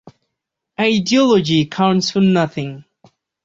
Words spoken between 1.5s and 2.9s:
counts for nothing.